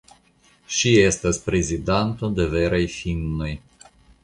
Ŝi 0.77 0.93
estas 1.01 1.41
prezidanto 1.51 2.31
de 2.41 2.49
Veraj 2.57 2.83
finnoj. 2.97 3.55